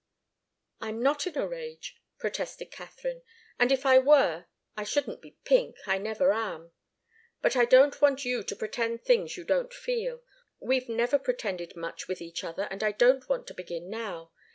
"I'm 0.79 1.03
not 1.03 1.27
in 1.27 1.37
a 1.37 1.47
rage," 1.47 2.01
protested 2.17 2.71
Katharine. 2.71 3.21
"And 3.59 3.71
if 3.71 3.85
I 3.85 3.99
were, 3.99 4.47
I 4.75 4.83
shouldn't 4.83 5.21
be 5.21 5.37
pink 5.45 5.77
I 5.85 5.99
never 5.99 6.33
am. 6.33 6.71
But 7.39 7.55
I 7.55 7.65
don't 7.65 8.01
want 8.01 8.25
you 8.25 8.41
to 8.41 8.55
pretend 8.55 9.03
things 9.03 9.37
you 9.37 9.43
don't 9.43 9.71
feel. 9.71 10.23
We've 10.59 10.89
never 10.89 11.19
pretended 11.19 11.75
much 11.75 12.07
with 12.07 12.19
each 12.19 12.43
other, 12.43 12.63
and 12.71 12.83
I 12.83 12.93
don't 12.93 13.29
want 13.29 13.45
to 13.45 13.53
begin 13.53 13.91
now. 13.91 14.31